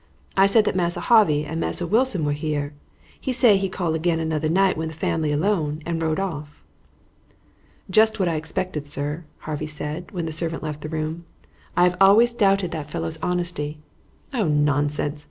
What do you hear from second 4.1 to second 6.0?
another night when the family alone,